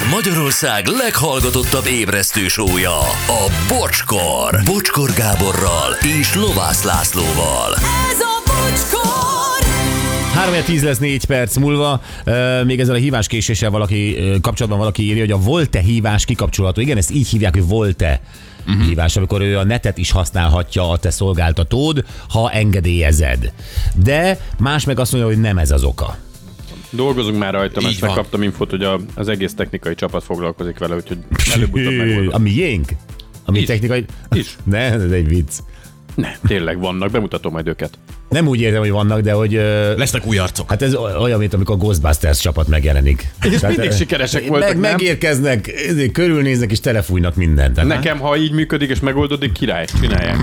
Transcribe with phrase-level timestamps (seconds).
[0.00, 4.60] Ez Magyarország leghallgatottabb ébresztő sója, a Bocskor.
[4.64, 7.74] Bocskor Gáborral és Lovász Lászlóval.
[8.10, 9.66] Ez a bocskor!
[10.34, 12.02] 3 10 lesz 4 perc múlva.
[12.64, 16.80] Még ezzel a hívás késéssel valaki kapcsolatban valaki írja, hogy a Volte hívás kikapcsolható.
[16.80, 18.20] Igen, ezt így hívják, hogy Volte
[18.66, 18.84] uh-huh.
[18.84, 23.52] hívás, amikor ő a netet is használhatja a te szolgáltatód, ha engedélyezed.
[23.94, 26.16] De más meg azt mondja, hogy nem ez az oka.
[26.90, 31.18] Dolgozunk már rajta, mert megkaptam infót, hogy a, az egész technikai csapat foglalkozik vele, úgyhogy
[31.54, 32.42] előbb-utóbb A megoldom.
[32.42, 32.88] miénk?
[33.44, 33.66] A mi Is.
[33.66, 34.04] technikai...
[34.32, 34.56] Is.
[34.64, 35.52] Ne, ez egy vicc.
[36.14, 37.98] Ne, tényleg vannak, bemutatom majd őket.
[38.30, 39.56] Nem úgy értem, hogy vannak, de hogy...
[39.56, 40.70] Uh, Lesznek új arcok.
[40.70, 43.32] Hát ez olyan, mint amikor a Ghostbusters csapat megjelenik.
[43.42, 44.90] És Tehát, mindig sikeresek voltak, meg, nem?
[44.90, 45.72] Megérkeznek,
[46.12, 47.74] körülnéznek és telefújnak mindent.
[47.74, 50.38] Tehát, Nekem, ha így működik és megoldódik, király, csinálják.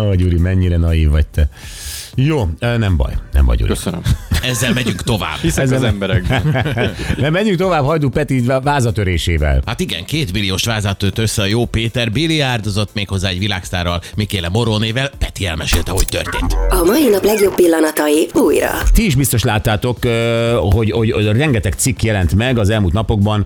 [0.00, 1.48] Ó, Gyuri, mennyire naív vagy te.
[2.14, 3.68] Jó, nem baj, nem baj, Gyuri.
[3.68, 4.00] Köszönöm.
[4.42, 5.36] Ezzel megyünk tovább.
[5.36, 6.64] Hiszek Ezzel az emberekben.
[7.16, 9.62] Nem, menjünk tovább Hajdú Peti vázatörésével.
[9.66, 14.00] Hát igen, két milliós vázát tört össze a jó Péter, biliárdozott még hozzá egy világsztárral,
[14.16, 16.56] Mikéle Morónével, Peti elmesélte, hogy történt.
[16.68, 18.70] A mai nap legjobb pillanatai újra.
[18.92, 19.98] Ti is biztos láttátok,
[20.60, 23.44] hogy, hogy, hogy rengeteg cikk jelent meg az elmúlt napokban.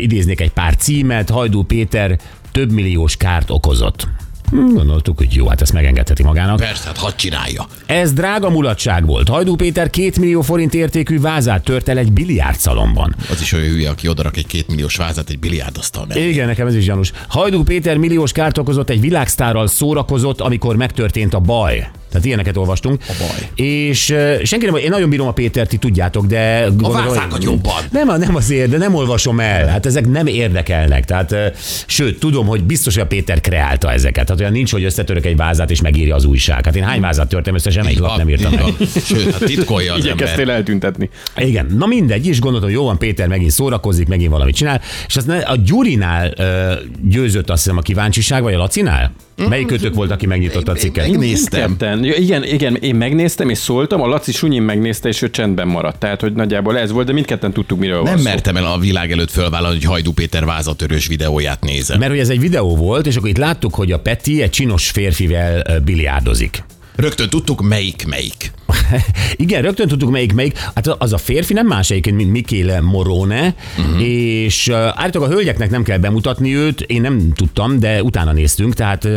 [0.00, 1.30] Idéznék egy pár címet.
[1.30, 2.18] Hajdú Péter
[2.52, 4.06] több milliós kárt okozott.
[4.50, 6.56] Hm, Gondoltuk, hogy jó, hát ezt megengedheti magának.
[6.56, 7.66] Persze, hát hadd csinálja.
[7.86, 9.28] Ez drága mulatság volt.
[9.28, 13.14] Hajdú Péter két millió forint értékű vázát tört el egy biliárdszalomban.
[13.30, 16.28] Az is olyan hülye, aki odarak egy két milliós vázat egy biliárdasztal mellé.
[16.28, 17.12] Igen, nekem ez is gyanús.
[17.28, 21.88] Hajdú Péter milliós kárt okozott, egy világsztárral szórakozott, amikor megtörtént a baj.
[22.12, 23.02] Tehát ilyeneket olvastunk.
[23.08, 23.66] A baj.
[23.66, 26.66] És uh, senki nem, én nagyon bírom a Pétert, ti tudjátok, de...
[26.68, 27.82] gondolom, vázákat hogy- jobban.
[27.90, 29.66] Nem, nem azért, de nem olvasom el.
[29.66, 31.04] Hát ezek nem érdekelnek.
[31.04, 31.38] Tehát, uh,
[31.86, 34.24] sőt, tudom, hogy biztos, hogy a Péter kreálta ezeket.
[34.24, 36.64] Tehát olyan nincs, hogy összetörök egy vázát és megírja az újság.
[36.64, 38.88] Hát én hány vázát törtem össze, semmelyik lap nem írtam meg.
[39.04, 40.48] Sőt, hát titkolja az ember.
[40.48, 41.10] Eltüntetni.
[41.36, 45.40] Igen, na mindegy, is gondoltam, jó van, Péter megint szórakozik, megint valamit csinál, és aztán
[45.40, 49.12] a Gyurinál ö, győzött azt hiszem a kíváncsiság, vagy a Lacinál?
[49.48, 51.08] Melyik kötök volt, aki megnyitotta a cikket?
[51.08, 51.76] Megnéztem.
[51.76, 52.04] Ketten.
[52.04, 55.98] Igen, igen, én megnéztem és szóltam, a Laci Sunyin megnézte, és ő csendben maradt.
[55.98, 58.28] Tehát, hogy nagyjából ez volt, de mindketten tudtuk, miről Nem van szó.
[58.28, 61.98] mertem el a világ előtt fölvállalni, hogy Hajdú Péter vázatörős videóját nézem.
[61.98, 64.90] Mert hogy ez egy videó volt, és akkor itt láttuk, hogy a Peti egy csinos
[64.90, 66.64] férfivel biliárdozik.
[66.96, 68.52] Rögtön tudtuk, melyik melyik.
[69.36, 70.58] Igen, rögtön tudtuk melyik melyik.
[70.74, 74.02] Hát az a férfi nem más egyébként, mint Mikéle Morone, uh-huh.
[74.02, 79.08] és állítólag a hölgyeknek nem kell bemutatni őt, én nem tudtam, de utána néztünk, tehát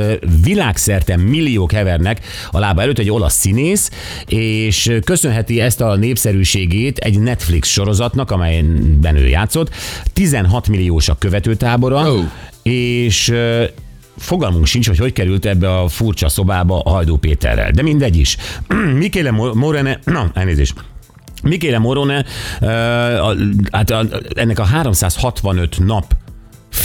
[0.44, 2.20] világszerte milliók hevernek
[2.52, 3.90] a lába előtt egy olasz színész,
[4.26, 9.70] és köszönheti ezt a népszerűségét egy Netflix sorozatnak, amelyben ő játszott.
[10.14, 12.20] 16 milliós a követőtábora, Ó.
[12.64, 13.34] és
[14.18, 17.72] Fogalmunk sincs, hogy hogy került ebbe a furcsa szobába a Hajdú Péterrel.
[17.72, 18.38] De mindegy is.
[19.04, 20.74] Mikéle Mo- Morene, na, elnézést.
[21.44, 22.26] Mikéle Morone,
[22.62, 22.70] uh,
[23.72, 23.94] hát
[24.36, 26.16] ennek a 365 nap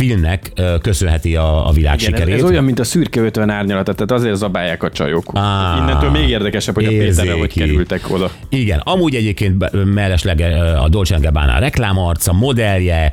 [0.00, 0.52] filmnek
[0.82, 2.42] köszönheti a, a világ Igen, ez, sikerét.
[2.42, 5.30] ez olyan, mint a szürke 50 árnyalata, tehát azért zabálják a csajok.
[5.34, 7.58] Á, Innentől még érdekesebb, hogy a Péterrel hogy érzéki.
[7.60, 8.30] kerültek oda.
[8.48, 10.40] Igen, amúgy egyébként mellesleg
[10.82, 13.12] a Dolce Gabbana reklámarca, modellje,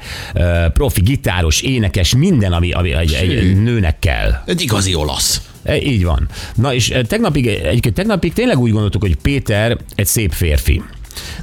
[0.74, 4.32] profi gitáros, énekes, minden, ami, ami egy, egy nőnek kell.
[4.46, 5.42] Egy igazi olasz.
[5.64, 6.28] E, Így van.
[6.56, 10.82] Na és tegnapig, egyébként tegnapig tényleg úgy gondoltuk, hogy Péter egy szép férfi.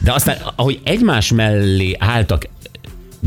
[0.01, 2.49] De aztán, ahogy egymás mellé álltak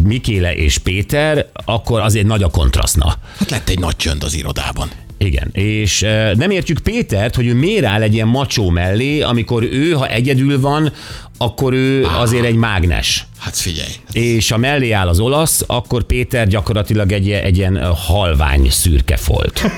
[0.03, 3.15] Mikéle és Péter, akkor azért nagy a kontrasztna.
[3.37, 4.89] Hát lett egy nagy csönd az irodában.
[5.17, 9.63] Igen, és e, nem értjük Pétert, hogy ő miért áll egy ilyen macsó mellé, amikor
[9.63, 10.91] ő, ha egyedül van,
[11.37, 13.25] akkor ő azért egy mágnes.
[13.39, 13.91] Hát figyelj.
[14.11, 19.61] És ha mellé áll az olasz, akkor Péter gyakorlatilag egy, egy ilyen halvány szürke folt.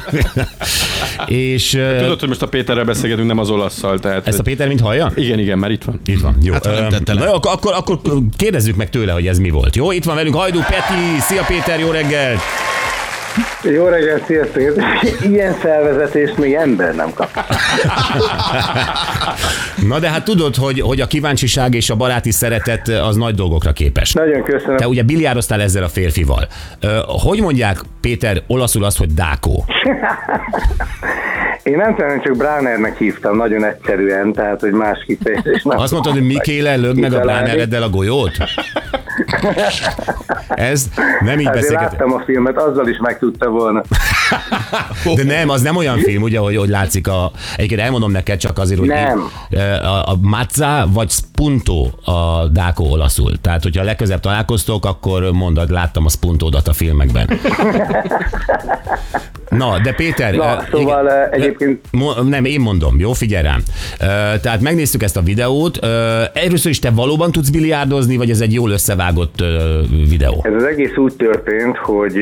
[1.26, 4.28] És ö, Tudod, hogy most a Péterrel beszélgetünk, nem az olasszal, tehát...
[4.28, 5.12] ezt a Péter mint hallja?
[5.14, 6.00] Igen, igen, már itt van.
[6.04, 6.52] Itt van, jó.
[6.52, 7.14] Hát, le.
[7.14, 7.98] Na jó, akkor, akkor, akkor
[8.36, 9.76] kérdezzük meg tőle, hogy ez mi volt.
[9.76, 11.20] Jó, itt van velünk Hajdú Peti.
[11.20, 12.40] Szia Péter, jó reggelt!
[13.62, 14.62] Jó reggelt, sziasztok!
[15.22, 17.28] Ilyen felvezetést még ember nem kap.
[19.88, 23.72] Na de hát tudod, hogy, hogy a kíváncsiság és a baráti szeretet az nagy dolgokra
[23.72, 24.12] képes.
[24.12, 24.76] Nagyon köszönöm.
[24.76, 26.46] Te ugye biliároztál ezzel a férfival.
[27.06, 29.64] Hogy mondják, Péter, olaszul azt, hogy dákó?
[31.62, 35.62] Én nem tudom, csak Bránernek hívtam nagyon egyszerűen, tehát hogy más kifejezés.
[35.64, 37.20] Azt mondtad, hogy Mikéle lög meg a.
[37.20, 38.36] Bránereddel a golyót?
[40.48, 40.88] Ez
[41.20, 41.80] nem így beszélget.
[41.80, 43.82] láttam a filmet, azzal is meg tudta volna.
[45.16, 47.30] De nem, az nem olyan film, ugye, hogy, hogy látszik a...
[47.56, 49.30] Egyébként elmondom neked csak azért, hogy Nem.
[49.50, 51.12] én- a, a Mazza vagy
[51.46, 53.32] spunto a dákó olaszul.
[53.40, 57.26] Tehát, hogyha legközebb találkoztok, akkor mondod, láttam a spuntódat a filmekben.
[59.48, 60.34] Na, de Péter...
[60.34, 61.16] Na, eh, szóval, igen.
[61.16, 63.62] eh, egyébként- Mo- Nem, én mondom, jó, figyelj rám.
[64.00, 64.04] Ö,
[64.42, 65.76] Tehát megnéztük ezt a videót.
[66.34, 69.44] Először is te valóban tudsz biliárdozni, vagy ez egy jól összevágott
[70.08, 70.40] videó?
[70.42, 72.14] Ez az egész úgy történt, hogy,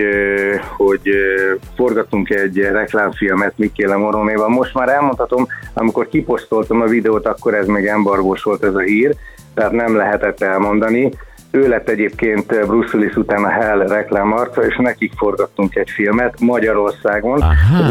[0.77, 4.49] hogy ö, forgattunk egy reklámfilmet Mikéle Moronéval.
[4.49, 9.10] Most már elmondhatom, amikor kiposztoltam a videót, akkor ez még embargós volt ez a hír,
[9.55, 11.11] tehát nem lehetett elmondani.
[11.51, 17.45] Ő lett egyébként Bruce Willis után a Hell reklámarca, és nekik forgattunk egy filmet Magyarországon.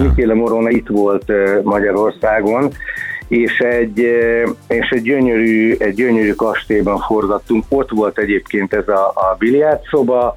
[0.03, 1.31] Mikéle Morona itt volt
[1.63, 2.71] Magyarországon,
[3.27, 3.99] és egy,
[4.67, 7.63] és egy gyönyörű, egy gyönyörű kastélyban forgattunk.
[7.69, 10.35] Ott volt egyébként ez a, a biliárdszoba,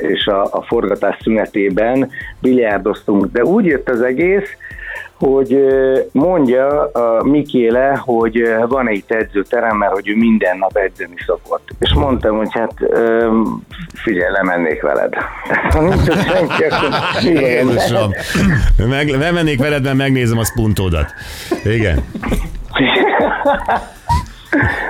[0.00, 2.10] és a, a forgatás szünetében
[2.40, 3.32] biliárdoztunk.
[3.32, 4.56] De úgy jött az egész,
[5.18, 5.58] hogy
[6.12, 11.68] mondja a Mikéle, hogy van egy edzőterem, mert hogy ő minden nap edzeni szokott.
[11.78, 12.72] És mondtam, hogy hát
[13.94, 15.14] figyelj, lemennék veled.
[15.70, 16.90] Ha nincs ott senki, akkor.
[17.22, 18.10] Jézusom.
[18.88, 21.14] Meg, nem mennék veled, mert megnézem a spuntódat.
[21.64, 22.04] Igen.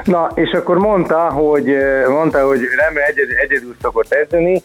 [0.04, 1.76] Na, és akkor mondta, hogy,
[2.08, 4.62] mondta, hogy nem egyedül, egyedül szokott edzeni,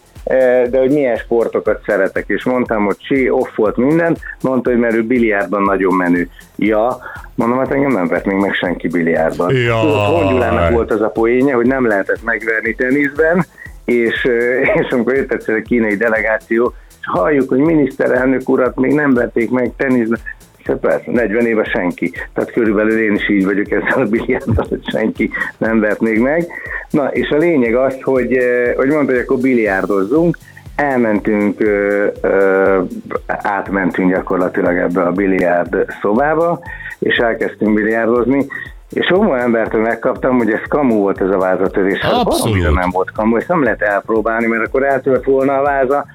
[0.69, 4.95] de hogy milyen sportokat szeretek, és mondtam, hogy sí, off volt minden, mondta, hogy mert
[4.95, 6.29] ő biliárdban nagyon menő.
[6.55, 6.97] Ja,
[7.35, 9.47] mondom, hát engem nem vett még meg senki biliárdban.
[9.47, 13.45] Tudod, Hongyulának volt az a poénja, hogy nem lehetett megverni teniszben,
[13.85, 18.93] és, eh, és amikor jött egyszer a kínai delegáció, és halljuk, hogy miniszterelnök urat még
[18.93, 20.19] nem vették meg teniszben,
[20.65, 22.11] Hát persze, 40 éve senki.
[22.33, 26.47] Tehát körülbelül én is így vagyok ezzel a biliárddal, hogy senki nem vett még meg.
[26.89, 30.37] Na, és a lényeg az, hogy, eh, hogy mondta, hogy akkor biliárdozzunk,
[30.75, 32.81] elmentünk, ö, ö,
[33.27, 36.59] átmentünk gyakorlatilag ebbe a biliárd szobába,
[36.99, 38.45] és elkezdtünk biliárdozni,
[38.89, 41.99] és csomó embertől megkaptam, hogy ez kamu volt ez a vázatörés.
[41.99, 42.73] Hát Abszolút.
[42.73, 46.05] nem volt kamu, ezt nem lehet elpróbálni, mert akkor eltört volna a váza.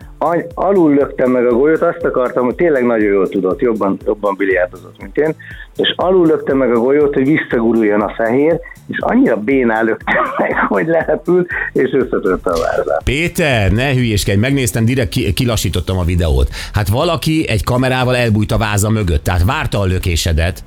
[0.55, 5.01] Alul löktem meg a golyót, azt akartam, hogy tényleg nagyon jól tudott, jobban, jobban biliárdozott,
[5.01, 5.35] mint én,
[5.77, 10.55] és alul löktem meg a golyót, hogy visszaguruljon a fehér, és annyira bénál löktem meg,
[10.69, 13.03] hogy lerepült, és összetörte a vázát.
[13.05, 16.49] Péter, ne hülyéskedj, megnéztem, direkt ki, kilassítottam a videót.
[16.73, 20.65] Hát valaki egy kamerával elbújt a váza mögött, tehát várta a lökésedet.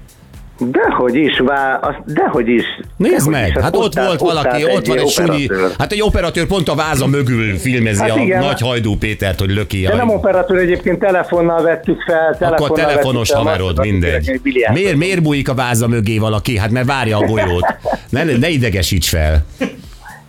[0.66, 2.64] Dehogy is, vá, az, dehogy is.
[2.98, 5.44] Nézd dehogy meg, is, az hát ott állt- volt valaki, állt ott van egy sunyi,
[5.46, 5.72] operatőr.
[5.78, 8.44] hát egy operatőr pont a váza mögül filmezi Hát a igen.
[8.44, 9.82] nagy hajdú Pétert, hogy löki.
[9.82, 12.28] De a- nem operatőr egyébként, telefonnal vettük fel.
[12.32, 14.40] Akkor telefonnal telefonos vettük fel, haverod, mindegy.
[14.74, 16.58] Miért, miért bújik a váza mögé valaki?
[16.58, 17.76] Hát mert várja a golyót.
[18.10, 19.46] Ne, ne idegesíts fel.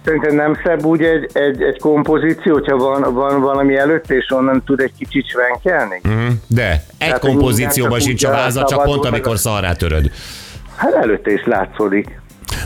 [0.05, 4.63] Szerintem nem szebb úgy egy, egy, egy kompozíció, hogyha van, van valami előtt, és onnan
[4.67, 6.01] tud egy kicsit svenkelni?
[6.03, 6.33] Hm?
[6.47, 10.11] De egy Tehát, kompozícióban sincs a váza, csak pont amikor szarrá töröd.
[10.77, 12.21] Hát előtte is látszódik.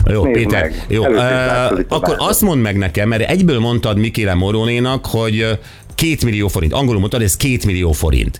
[0.05, 0.85] Jó, Nézd Péter, meg.
[0.87, 1.05] jó.
[1.05, 5.59] Uh, akkor azt mondd meg nekem, mert egyből mondtad Mikéle Moronénak, hogy
[5.95, 6.73] két millió forint.
[6.73, 8.39] Angolul mondtad, ez két millió forint.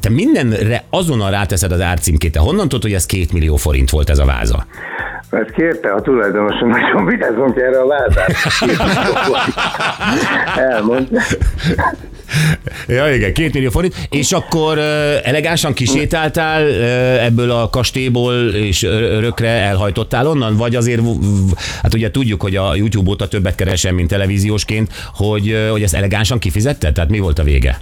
[0.00, 2.32] Te mindenre azonnal ráteszed az árcímkét.
[2.32, 4.66] Te honnan tudod, hogy ez két millió forint volt ez a váza?
[5.30, 8.32] Mert kérte a tulajdonos, hogy nagyon vigyázzunk erre a vázát.
[10.56, 11.20] Elmondta.
[12.88, 13.94] Ja, igen, két millió forint.
[14.10, 14.78] És akkor
[15.24, 16.62] elegánsan kisétáltál
[17.20, 20.56] ebből a kastélyból, és örökre elhajtottál onnan?
[20.56, 21.00] Vagy azért,
[21.82, 26.38] hát ugye tudjuk, hogy a YouTube óta többet keresem, mint televíziósként, hogy, hogy ezt elegánsan
[26.38, 26.94] kifizetted?
[26.94, 27.76] Tehát mi volt a vége?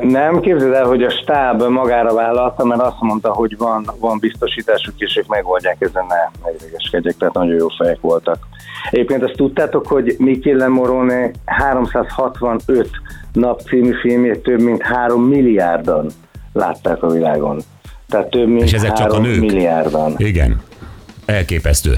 [0.00, 4.94] Nem, képzeld el, hogy a stáb magára vállalta, mert azt mondta, hogy van, van biztosításuk,
[4.96, 8.38] és ők megoldják ezen ne, ne idegeskedjek, tehát nagyon jó fejek voltak.
[8.90, 12.88] Egyébként azt tudtátok, hogy Michele Morone 365
[13.32, 16.06] nap című filmjét több mint 3 milliárdan
[16.52, 17.60] látták a világon.
[18.08, 19.40] Tehát több mint És ezek csak a 3 nők?
[19.40, 20.14] milliárdan.
[20.16, 20.60] Igen.
[21.24, 21.94] Elképesztő.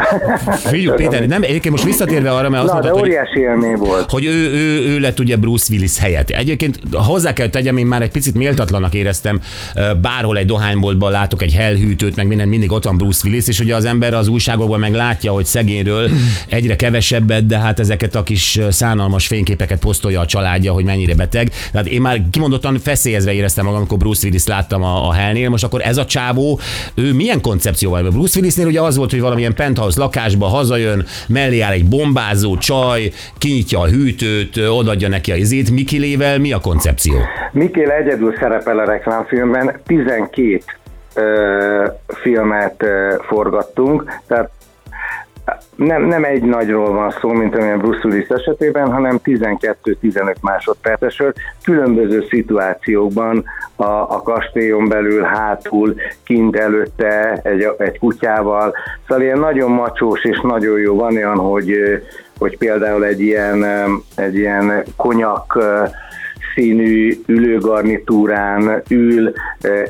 [0.64, 3.76] Figyelj, Péter, nem, egyébként most visszatérve arra, mert azt Na, de mondtad, hogy óriási élmény
[3.76, 4.10] volt.
[4.10, 6.30] hogy ő, ő, ő lett ugye Bruce Willis helyett.
[6.30, 9.40] Egyébként hozzá kell tegyem, én már egy picit méltatlanak éreztem,
[10.00, 13.74] bárhol egy dohányboltban látok egy hellhűtőt, meg minden, mindig ott van Bruce Willis, és ugye
[13.74, 16.10] az ember az újságokban meg látja, hogy szegényről
[16.48, 21.52] egyre kevesebbet, de hát ezeket a kis szánalmas fényképeket posztolja a családja, hogy mennyire beteg.
[21.72, 25.48] Tehát én már kimondottan feszélyezve éreztem magam, amikor Bruce Willis láttam a, a hellnél.
[25.48, 26.60] Most akkor ez a csávó,
[26.94, 28.10] ő milyen koncepcióval?
[28.10, 33.10] Bruce Willisnél ugye az volt, hogy valamilyen penthouse lakásba hazajön, mellé áll egy bombázó csaj,
[33.38, 35.70] kinyitja a hűtőt, odaadja neki a izét.
[35.70, 37.14] Mikilével mi a koncepció?
[37.52, 40.60] Mikél egyedül szerepel a reklámfilmben, 12
[41.14, 42.84] ö, filmet
[43.28, 44.50] forgattunk, tehát
[45.76, 51.32] nem, nem egy nagyról van szó, mint amilyen Bruce Willis esetében, hanem 12-15 másodpercesről,
[51.64, 53.44] különböző szituációkban
[53.76, 58.74] a, a kastélyon belül, hátul, kint előtte egy, egy kutyával.
[59.08, 60.96] Szóval ilyen nagyon macsós és nagyon jó.
[60.96, 61.74] Van olyan, hogy,
[62.38, 63.64] hogy például egy ilyen,
[64.16, 65.58] egy ilyen konyak
[66.54, 69.32] színű ülőgarnitúrán ül,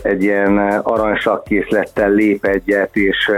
[0.02, 3.30] egy ilyen aranysakkészlettel lép egyet, és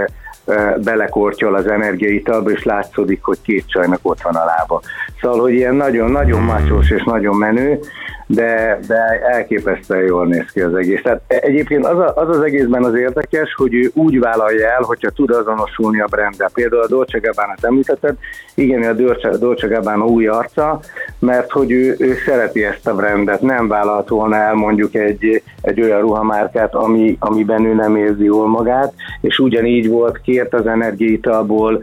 [0.85, 4.83] belekortyol az energiaitalba, és látszódik, hogy két csajnak ott van a lába.
[5.21, 7.79] Szóval, hogy ilyen nagyon-nagyon macsós és nagyon menő,
[8.26, 11.03] de, de elképesztően jól néz ki az egész.
[11.03, 15.11] Tehát egyébként az, a, az az egészben az érdekes, hogy ő úgy vállalja el, hogyha
[15.11, 16.50] tud azonosulni a brandel.
[16.55, 18.15] Például a Dolce Gabbana-t említetted,
[18.55, 20.81] igen, a Dolce, Dolce Gabbana új arca,
[21.19, 25.81] mert hogy ő, ő szereti ezt a brandet, nem vállalt volna el mondjuk egy, egy
[25.81, 31.83] olyan ruhamárkát, ami, amiben ő nem érzi jól magát, és ugyanígy volt, kért az energiaitalból,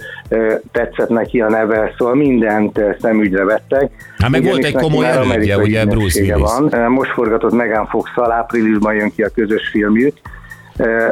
[0.72, 3.92] tetszett neki a neve, szóval mindent szemügyre vettek.
[4.18, 6.52] Hát meg volt egy komoly elődje, ugye Bruce Willis.
[6.70, 6.92] Van.
[6.92, 10.16] Most forgatott Megan fox áprilisban jön ki a közös filmjük,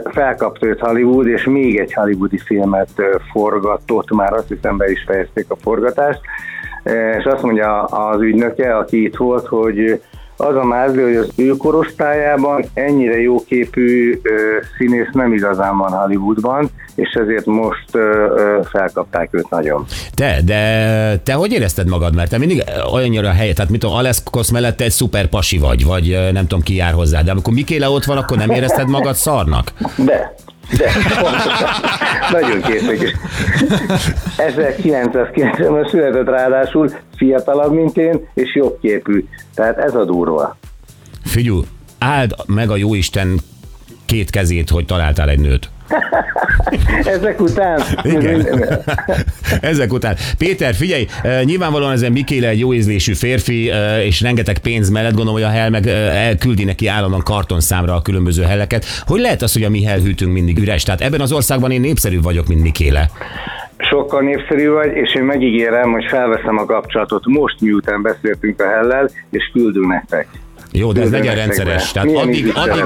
[0.03, 2.89] felkapta őt Hollywood, és még egy hollywoodi filmet
[3.31, 6.19] forgatott, már azt hiszem be is fejezték a forgatást,
[7.17, 10.01] és azt mondja az ügynöke, aki itt volt, hogy
[10.41, 14.31] az a mázli, hogy az ő korosztályában ennyire jóképű ö,
[14.77, 19.85] színész nem igazán van Hollywoodban, és ezért most ö, ö, felkapták őt nagyon.
[20.13, 22.15] Te, de te hogy érezted magad?
[22.15, 25.85] Mert te mindig olyannyira a helyet, tehát mit a Aleszkosz mellett egy szuper pasi vagy,
[25.85, 29.15] vagy nem tudom ki jár hozzá, de amikor Mikéle ott van, akkor nem érezted magad
[29.15, 29.71] szarnak?
[30.05, 30.33] De,
[30.77, 30.91] de
[32.39, 33.17] nagyon készek.
[34.37, 39.25] 1990-ben született ráadásul fiatalabb, mint én, és jobb képű.
[39.55, 40.57] Tehát ez a durva.
[41.23, 41.61] Figyú,
[41.99, 43.39] áld meg a jóisten
[44.05, 45.69] két kezét, hogy találtál egy nőt.
[47.15, 47.81] Ezek után?
[48.03, 48.45] Igen.
[49.61, 50.15] Ezek után.
[50.37, 55.13] Péter, figyelj, eh, nyilvánvalóan ezen Mikéle egy jó ízlésű férfi, eh, és rengeteg pénz mellett
[55.13, 58.85] gondolom, hogy a hel meg eh, elküldi neki állandóan kartonszámra a különböző helleket.
[59.05, 60.83] Hogy lehet az, hogy a mi hellhűtünk mindig üres?
[60.83, 63.09] Tehát ebben az országban én népszerű vagyok, mint Mikéle
[63.89, 69.09] sokkal népszerű vagy, és én megígérem, hogy felveszem a kapcsolatot most, miután beszéltünk a hellel,
[69.29, 70.27] és küldünk nektek.
[70.71, 71.91] Jó, de ez legyen rendszeres.
[71.91, 72.83] Tehát addig, addig,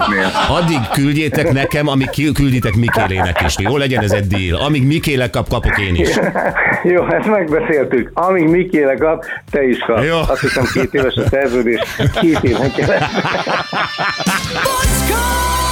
[0.49, 3.55] addig küldjétek nekem, amíg külditek Mikélének is.
[3.57, 4.61] Jó, legyen ez egy deal.
[4.61, 6.09] Amíg Mikéle kap, kapok én is.
[6.93, 8.11] Jó, ezt megbeszéltük.
[8.13, 10.03] Amíg Mikéle kap, te is kap.
[10.03, 10.17] Jó.
[10.17, 11.81] Azt hiszem két éves a szerződés,
[12.21, 13.21] két éven keresztül.